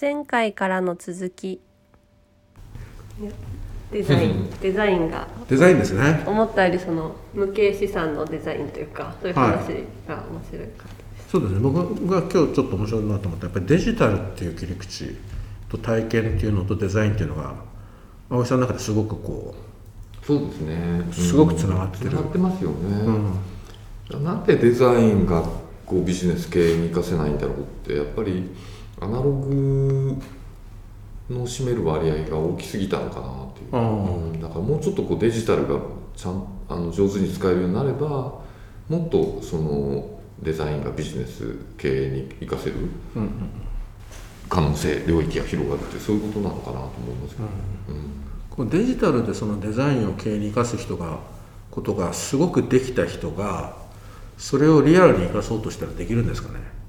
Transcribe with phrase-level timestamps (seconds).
[0.00, 1.60] 前回からの続き。
[3.92, 5.28] デザイン デザインが。
[5.46, 6.22] デザインですね。
[6.26, 10.86] 思ったよりその無形資産のデザインというかそういう話が面白いか
[11.30, 11.60] そうですね。
[11.60, 11.76] 僕
[12.08, 15.14] が今日ちょっと面白いなと思ったやっぱりデジタルっていう切り口
[15.68, 17.54] と体験っていうのとデザインっていうのが
[18.30, 19.54] 青井さんの中ですごくこ
[20.22, 21.08] そうですね。
[21.12, 22.10] すごくつながってる。
[22.10, 22.76] つながってますよね、
[24.12, 24.24] うん。
[24.24, 25.42] なんでデザインが
[25.84, 28.48] こうビジネス経営に活かせないんだろうってやっぱり
[29.00, 30.16] アナログ
[31.30, 35.80] の占める割合が大きすぎたのかなっていう、うんだからもうちょっとこうデジタルが
[36.16, 38.08] ちゃんあの上手に使えるようになれば
[38.88, 42.76] もっとそのデザインがビジネス経営に活かせる
[44.48, 47.48] 可能性領域が広がるってそういうことなのかなと思いますけど、
[47.88, 48.10] うん。
[48.50, 51.20] こうデジタルでそのデザインを経営に生かす人が
[51.70, 53.76] ことがすごくできた人が
[54.36, 56.79] それをリアルに生かそうとしたらできるんですかね？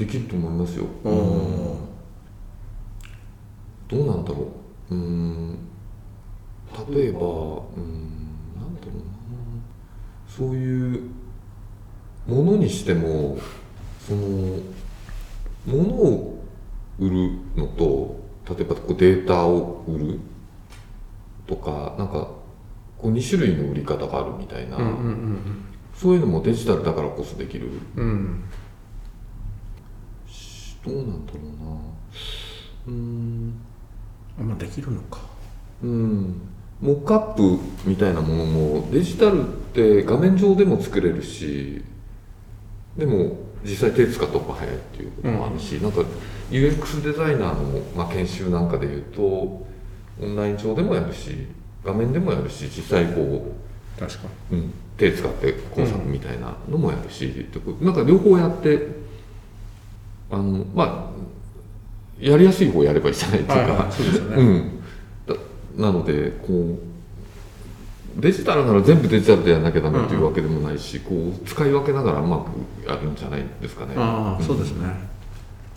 [0.00, 1.76] できると思いますよ、おー
[3.86, 4.48] どうなんだろ
[4.90, 4.94] う。
[4.94, 5.58] うーん。
[6.94, 8.10] 例えばうーん。
[8.58, 9.02] なんだろうな。
[10.26, 11.02] そういう
[12.26, 13.36] ものにしても
[14.06, 14.20] その
[15.66, 16.44] ものを
[16.98, 20.20] 売るのと例えばこうデータを売る
[21.46, 22.30] とかなんか
[22.96, 27.68] こう2種類の売り方があるみたいな、うんうんそういうのもデジタルだからこそできる。
[27.96, 28.44] うんうん
[30.84, 31.80] どうなんだろうな。
[32.86, 33.54] うーん。
[34.38, 35.20] あまあできるのか。
[35.82, 36.40] うん。
[36.80, 41.84] モックアップみたいなものもデジタルって画面上でも作れるし
[42.96, 46.00] でも実際手使った方が早いっていうこともあるし、なんか
[46.50, 49.66] UX デザイナーの、まあ、研修なんかでいうとオ
[50.22, 51.46] ンライン上でもやるし
[51.84, 53.54] 画面でもやるし実際こ
[53.98, 58.86] 確かう、うん、手使って工作みたいなのもやるし、ってこなんか両方やって
[60.30, 64.36] あのまあやりやすい方やればいいじゃないっていうか、はいはいそうですよね。
[64.36, 64.82] うん、
[65.26, 65.34] だ
[65.76, 66.90] なのでこう
[68.16, 73.94] デジタルなら全部デジタルでやらなきゃダメっていうわけでもないし、こう使い分けながらうまくやるんじゃないですかね。
[73.96, 74.44] ああ、ん。
[74.44, 74.88] そうですね。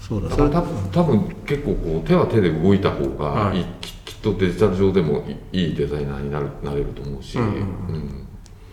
[0.00, 3.58] そうだだから多分多分結構こう手は手で動いた方がい。
[3.58, 3.66] い、はい。
[3.80, 8.26] ききっとデジタル上でもいいいデザイナーになるなれると思うし、うん。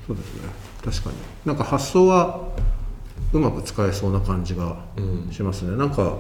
[0.06, 0.50] そうですね。
[0.84, 1.16] 確かに。
[1.46, 2.50] なんか発想は
[3.34, 6.18] うまく使えそうな感じがうんしますね、なんか、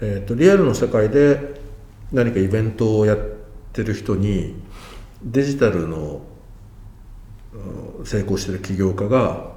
[0.00, 1.60] えー、とリアルの世界で
[2.12, 3.18] 何かイベントをやっ
[3.72, 4.54] てる人に
[5.22, 6.22] デジタルの
[7.98, 9.52] うん成功してる起業家が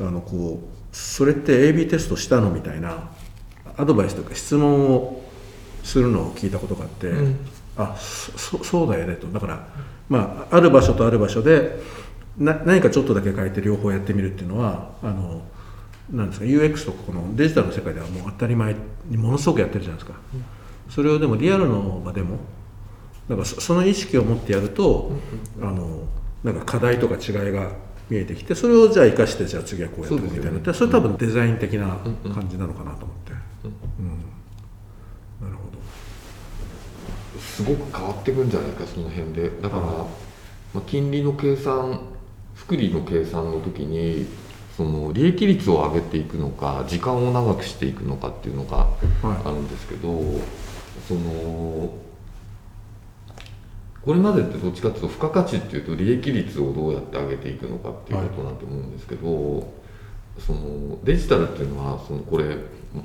[0.00, 3.10] あのこうそれって AB テストしたのみたいな
[3.76, 5.22] アドバイスとか質問を
[5.82, 7.38] するのを聞いたことがあって、うん。
[7.76, 9.26] あそそうだよねと。
[9.26, 9.68] だから、
[10.08, 11.78] まあ、ある場所とある場所で
[12.38, 15.42] な何かちょっとだけ変えて両方やってみるっていうのはあの
[16.10, 18.76] なんですか UX とかこのデジタルの世界ではもう当たり前
[19.08, 20.18] にものすごくやってるじゃないですか、
[20.88, 22.38] それをでもリアルの場でも
[23.28, 25.12] なんかそその意識を持ってやると、
[25.60, 26.04] あの
[26.44, 27.72] なんか課題とか違いが
[28.08, 31.98] 見えてきてそれをじゃあ生かしてじゃあ次はこうやってみたいなそねでそれ多分デザイン的な
[32.32, 34.36] 感じなのかなと思って、うん
[35.40, 35.70] なるほ
[37.34, 37.40] ど。
[37.40, 39.50] すごく変わってくんじゃないかその辺で。
[39.60, 40.06] だから、ま
[40.76, 42.00] あ、金利の計算
[42.54, 44.26] 複利の計算の時に
[44.76, 48.88] その利益率を上げていくのか時間を長くしていくのかっていうのが
[49.22, 50.20] あるんですけど、
[51.08, 51.94] その
[54.04, 59.72] これまでってどっちかっていうと付加価値っていうと利益率をどうやって上げていくのかっていうことなんて思うんですけど、
[60.38, 62.56] そのデジタルっていうのはそのこれ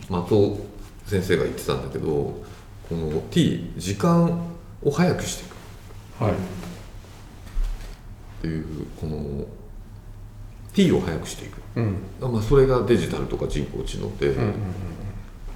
[0.09, 0.57] 松尾
[1.05, 2.43] 先生が言ってたんだけどこ
[2.91, 4.41] の T 時間
[4.83, 5.47] を早くしてい
[6.19, 6.23] く。
[6.23, 6.33] はい。
[6.33, 6.35] っ
[8.41, 9.45] ていうこの
[10.73, 11.97] T を早くしていく、うん。
[12.19, 14.33] まあ、それがデジタルとか人工知能で、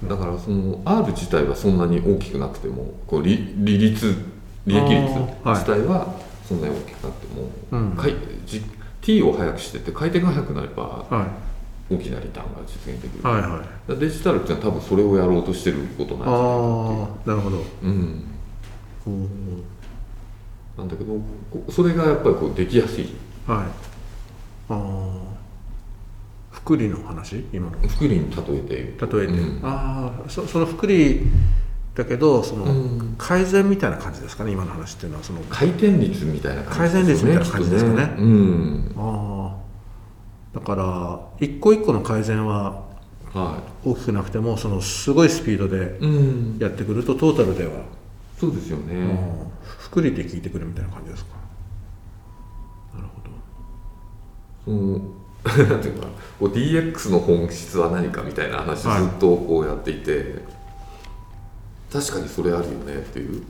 [0.04, 4.14] だからその R 自体はそんなに大きくなくてもこう利利率
[4.66, 6.14] 利益率自体は
[6.46, 7.96] そんなに大きくなっても、うん。
[7.96, 8.14] かい
[8.44, 8.62] じ
[9.00, 11.28] T を早くしてって回転が速くなればは
[11.88, 13.40] 大きなリターンが実現できる、いはい。
[13.42, 13.64] は
[13.94, 17.58] いデジタルっていうのは多分それをやろうとしてることなんじゃないなるほど。
[17.58, 18.24] う、うん、
[19.06, 19.64] うん
[20.76, 21.14] なんだけど
[21.50, 23.14] こそれがやっぱりこうできやすい。
[23.46, 23.85] はい
[26.50, 27.44] 福利の話？
[27.52, 27.78] 今の。
[27.88, 28.74] 福利に例えて。
[28.74, 29.64] 例えて、うん。
[29.64, 31.22] ああそその福利
[31.94, 33.14] だけどその、うん。
[33.18, 34.52] 改善みたいな感じですかね？
[34.52, 35.24] 今の話っていうのは。
[35.24, 37.96] その回転率みたいな感じ改善率みたいな感じですかね？
[37.96, 38.94] きっとうん。
[38.96, 39.56] あ
[40.54, 42.86] あだから一個一個の改善は
[43.34, 45.98] は大きくなくてもそのすごいスピードで
[46.58, 47.72] やってくるとトータルでは、
[48.38, 51.36] そうですよね、うん福利で効いてくるみたいな感じですか
[52.94, 53.08] なる
[55.46, 56.12] なんていうかな。
[56.38, 59.04] こう DX の本質は何かみたいな話ずはい。
[59.06, 60.42] っとこうやっていて、
[61.92, 63.42] 確かにそれあるよねっていう、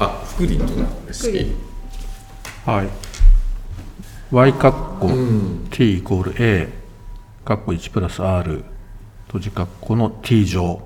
[0.00, 1.54] あスクリーンとねスクリーン
[2.74, 2.88] はい。
[4.32, 5.68] Y カッコうん。
[5.70, 6.68] T イコール a
[7.44, 8.64] カッコ1プラス r
[9.26, 10.80] 閉じカッコの t 乗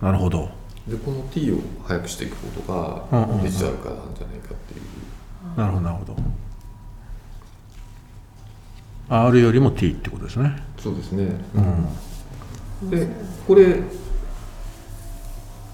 [0.00, 0.50] なるほど。
[0.86, 2.72] でこの T を速くしていくこと
[3.16, 3.36] うんうんうん。
[3.38, 6.16] がデジタル化なんじゃないかっていう、なるほどなるほど
[9.12, 10.56] r よりも t ってことですね。
[10.78, 11.34] そうですね。
[12.82, 12.90] うん。
[12.90, 13.06] で
[13.46, 13.80] これ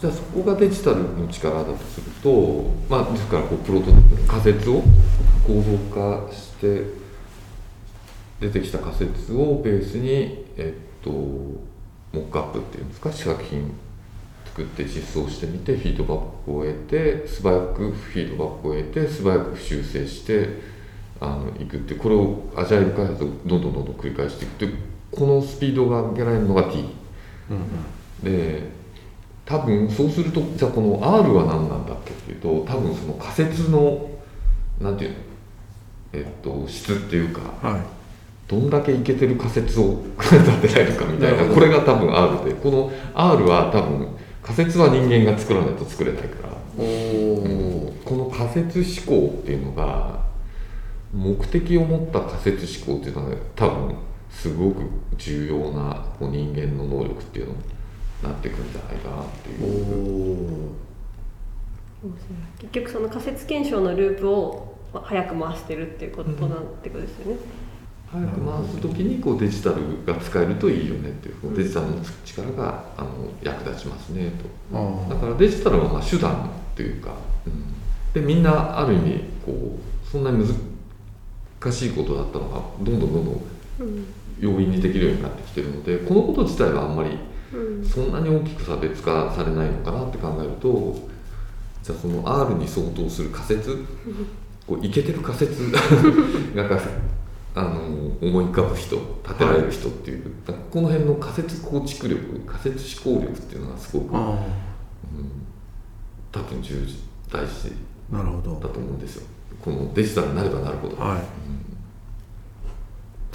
[0.01, 3.87] じゃあそこがデジタルの力だとするとまあですからこうプロト
[4.27, 4.83] 仮説を
[5.47, 5.77] 構造
[6.29, 6.85] 化して
[8.41, 11.61] 出てきた仮説をベースにえっとモ
[12.13, 13.11] ックアップっていうんですか？
[13.13, 13.73] 試作品
[14.47, 20.78] 作って実装してみてフィードバックを得て素早くフィードバックを得て素早く修正して
[21.21, 24.75] あのいくってこれをアジャイル開発をどんどんどんどん繰り返していくって
[25.11, 26.85] このスピードが上げられるのが T
[28.23, 28.63] で
[29.45, 34.11] 多分そうするとじゃあこの R は何なんだっけっていうと多分その仮説の
[34.81, 35.17] なんていうの？
[36.13, 37.81] えっと質っていうかはい。
[38.47, 44.09] どんだけいけてる仮説を立てられるかみたいなこれが多分 R でこの R は多分
[44.43, 50.28] 仮説は人間が作らないと作れないからおこの仮説思考っていうのが
[51.13, 53.95] 目的を持った仮説思考っていうのは多分
[54.31, 54.83] すごく
[55.17, 57.59] 重要なこう人間の能力っていうのに
[58.23, 60.89] なってくるんじゃないかなっていう。
[62.61, 67.41] 結局その仮説検証のループをまあ早く回してるっていうことなんてことですよね。
[68.11, 73.11] 早く回す時にこうデジタルが使えるといいよねっていうこうデジタルの力があの
[73.43, 74.31] 役立ちますね
[74.71, 74.79] と。
[74.79, 77.15] あだからデジタルはまあ手段っていうか、
[77.47, 77.75] うん。
[78.15, 80.57] でみんなある意味こうそんなに難
[81.73, 83.01] しいことだったのがどん。
[83.01, 83.43] どんどんどん
[83.81, 84.07] うん
[84.41, 87.19] 容易にできるようになってきてるのでこのこと自体はあんまり
[87.53, 87.85] うん。
[87.85, 91.09] そんなに大きく差別化されないのかなって考えると
[91.83, 93.85] じゃあその R に相当する仮説
[94.67, 95.73] こういけてる仮説
[96.55, 96.81] がか
[97.55, 97.81] あの
[98.21, 104.39] 思い浮かぶ人立てられる人っていう、だからこの辺の仮説構築力仮説思考力っていうのがすごく、うん、あ
[106.31, 106.81] 多分重要
[107.41, 107.73] 大事
[108.13, 108.55] あなるほど。
[108.61, 109.27] だと思うんですよ。
[109.61, 111.48] このデジタルになればなるほど、はい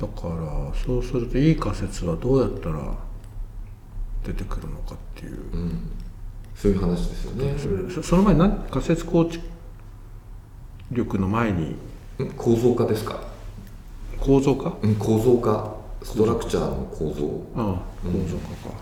[0.04, 2.94] だからそうするといい仮説はどうやったら
[4.26, 5.60] 出てくるのかっていう、うん。
[5.62, 5.92] うん
[6.56, 7.56] そういう話ですよね、
[7.94, 9.44] そその前に何仮説構築
[10.92, 11.76] 力の前に。
[12.20, 13.22] うん構造化ですか、
[14.20, 14.78] 構造化？
[14.84, 15.76] うん、構造化。
[16.04, 17.42] ストラクチャーの構造。
[17.56, 18.14] ああうん。
[18.14, 18.76] 構造化か、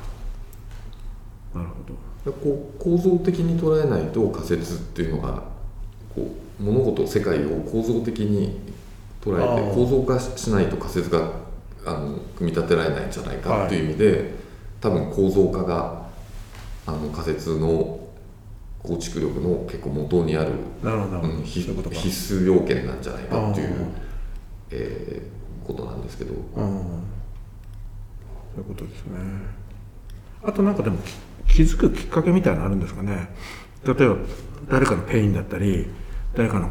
[1.56, 2.32] なるほど。
[2.34, 5.44] こう構造的に捉えないと仮説っていうのが
[6.14, 8.60] こう物事世界を構造的に
[9.22, 11.32] 捉えて構造化しないと仮説が
[11.86, 14.34] あの組み立てられないんじゃないかっていう意味で、
[14.80, 16.08] 多分構造化が
[16.86, 18.00] あの仮説の
[18.84, 20.52] 構築力の結構元にある、
[20.84, 21.42] なるほど。
[21.44, 21.70] 必
[22.34, 23.70] 須要件なんじゃないかっていう
[24.72, 26.34] えーことなんですけど。
[26.34, 27.04] うん
[28.54, 29.18] そういうことですね。
[30.44, 30.98] あとなんかでも
[31.48, 33.30] き気づくきっかけみたいなのあるんですかね。
[33.86, 34.18] 例えば
[34.70, 35.88] 誰かのペインだったり
[36.36, 36.70] 誰かの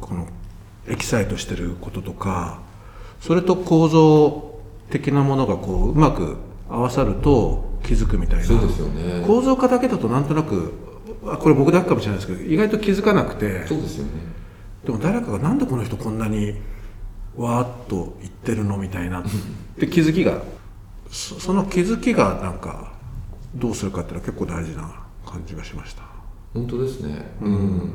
[0.00, 0.26] この
[0.88, 2.60] エキサイトしてることとか
[3.20, 6.36] それと構造的なものがこううまく
[6.68, 8.44] 合わさると気づくみたいな。
[8.44, 9.24] そうですよね。
[9.26, 10.74] 構造化だけだとなんとなく
[11.24, 13.66] あこれ僕だけかもしれないですけど意外と気づかなくて。
[13.66, 14.10] そうですよね。
[14.84, 16.54] でも誰かがなんでこの人こんなに
[17.36, 19.20] わーっと言ってるのみたいな。
[19.22, 19.24] っ
[19.78, 20.42] て気づきが
[21.10, 22.92] そその気づきがなんか
[23.54, 24.82] どうするかっていうのは結構大事な
[25.24, 26.02] 感じがしました。
[26.54, 27.90] 本当ですね、うん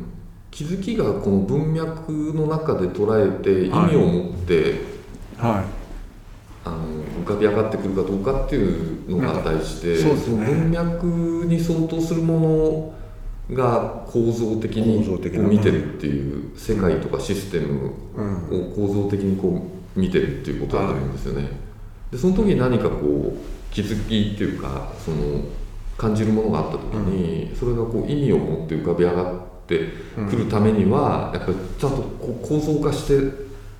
[0.51, 4.81] 気づきがこの文脈の中で捉えて意味を持って、
[5.37, 5.63] は
[6.63, 10.45] あの浮かび上がってくるかどうかっていうのが大事でそうですね。
[10.45, 11.05] の文脈
[11.47, 12.93] に相当するも
[13.49, 14.99] のが構造的に
[15.49, 17.93] 見てるっていう世界とかシステム
[18.51, 19.65] を構造的にこ
[19.95, 21.47] う見てるっていうことだと思うんですよね。
[22.11, 25.45] でその時に何かこう気づきっていうかその
[25.97, 29.50] 感じるものがあった時に、それがこう意味を持って浮かび上がって
[30.29, 33.19] くるためには、やっぱりちゃんとこう構造化して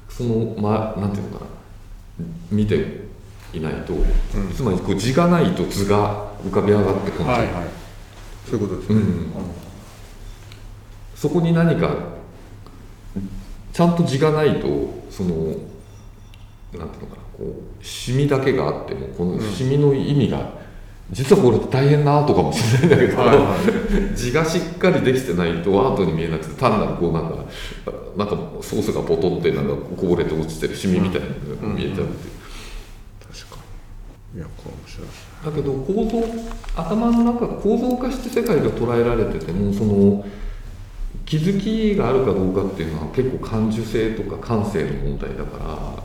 [0.10, 1.52] そのまなんていうのかな
[2.52, 3.06] 見て
[3.54, 3.94] いないと、
[4.56, 7.66] つまりこう字がないと図が浮かび上がってこない、はいはい。
[8.50, 9.32] そういうことですね、うん。
[11.16, 11.96] そこに何か
[13.74, 14.68] ちゃんと字がないと
[15.10, 15.56] そのなんてい
[16.74, 20.61] うのかなこうシミだけがあってもこのシミの意味が、
[21.10, 27.36] 実はこれ大変なアートかもしれないんだけど、はいは字がしっかりできてないとアートに見えなくて単なるこうなんか
[28.16, 32.34] なんかソースがポトンってなんかこぼれて落ちてるシミみたいなのが見えちゃうっていう。
[33.28, 33.62] 確か
[34.36, 35.32] いやこれ面白い。
[35.44, 36.24] だけど構造
[36.76, 40.26] 頭の中構造化して世界が捉えられててもその
[41.26, 46.04] 気づきがあるかどうかっていうのは結構感受性とか感性の問題だか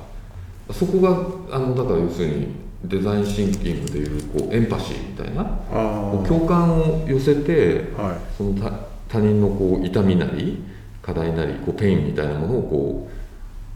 [0.69, 8.35] らそこがあのだから要するにデザインシンキングでいうこうエンパシーみたいなあこう共感を寄せてはい。
[8.37, 10.63] その他他人のこう痛みなり
[11.03, 13.11] 課題なりこうペインみたいなものをこ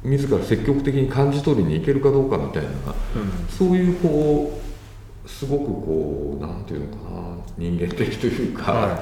[0.04, 2.70] う自ら積極的に感じ取りにいけるかどうかみたいな
[3.48, 4.60] そういうこ
[5.24, 7.20] うすごくこうなんていうのかな
[7.56, 9.00] 人間的というか、はい。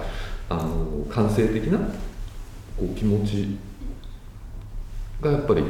[0.50, 1.84] あの感性的なこ
[2.84, 3.58] う気持ち
[5.20, 5.68] がやっぱりこ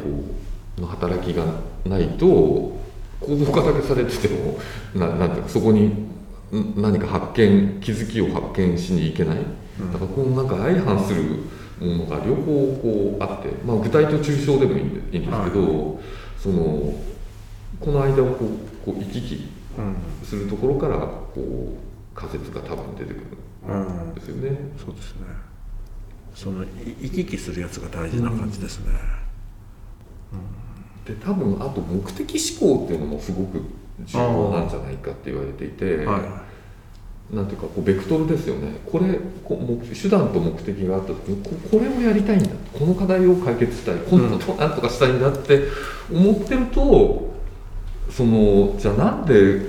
[0.78, 1.44] うの働きが
[1.84, 2.78] ないと
[3.20, 4.58] 構造化だけされてても
[4.94, 11.22] ななんていうかそこにん何か発見気づきを発見しに行けない、だからこのなんか相反する
[11.80, 12.42] ものが両方
[12.82, 16.00] こうあって、まあ、具体と抽象でもいいんですけど、
[16.38, 16.94] その
[17.80, 19.48] この間をこうこう行き来
[19.78, 19.96] うん。
[20.24, 23.26] するところからこう仮説が多分出てくる
[23.68, 24.56] うんんですよね。
[24.76, 25.26] そうですね。
[26.34, 26.68] そのい
[27.00, 28.92] 行き来するやつが大事な感じですね、
[31.08, 33.62] で多分あと目的思考っていうのもすごく
[34.04, 36.48] 重要なんじゃないかって言われていて、はい
[37.28, 38.78] なんていうかこうベクトルですよね。
[38.90, 42.48] これこ目手段と目的があった時にここれをやりたいんだ。
[42.72, 43.96] この課題を解決したい。
[43.98, 45.64] こんなことなんとかしたいんだって
[46.10, 47.34] 思ってると
[48.08, 49.60] そのじゃあなんで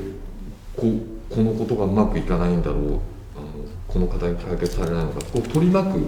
[0.78, 0.84] こ
[1.30, 2.80] このことがうまくいかないんだろう。
[2.80, 3.00] あの
[3.90, 5.20] この課題解決されないのか。
[5.34, 6.08] こう取り巻く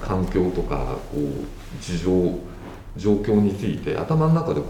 [0.00, 2.10] 環境とかこう事情
[2.96, 4.68] 状況について頭の中でこ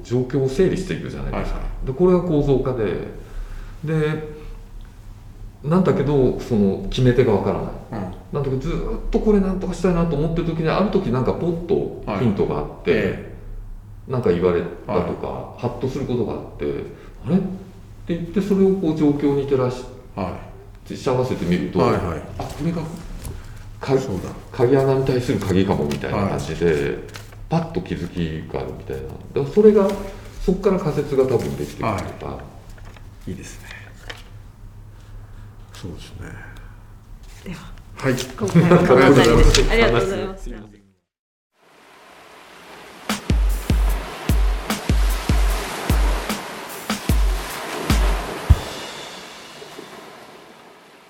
[0.00, 3.08] う状況を整理していくじゃないですか、はいはでこれが構造化で
[3.84, 4.38] で
[5.62, 8.02] なんだけどその決め手がわからない。
[8.02, 8.14] うん。
[8.32, 13.34] なんだけどずーっとこれなんとかしたいなと思ってる時にある時なんかポッとヒントがあって、え
[14.06, 16.84] なんか言われたとか、ハッとすることがあって
[17.26, 17.36] あれ？
[17.36, 19.84] って言ってそれをこう状況に照らし
[20.16, 20.38] えは
[20.86, 22.22] し合わせてみると、はいはい。
[22.38, 22.80] あこれが
[23.80, 24.30] かそうだ。
[24.52, 26.98] 鍵穴に対する鍵かもみたいな感じで、
[27.48, 29.02] パッと気づきがあるみたいな。
[29.02, 29.88] だからそれが
[30.42, 32.42] そこから仮説が多分できてくるとか、
[33.26, 33.30] い。
[33.30, 33.68] いいですね。
[35.74, 36.28] そうですね。
[37.44, 37.72] では。
[37.96, 38.12] はい。
[38.12, 40.77] ありがとうございます